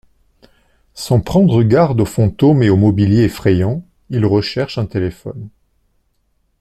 [0.95, 5.49] Sans prendre garde aux fantômes et au mobilier effrayant, il recherche un téléphone.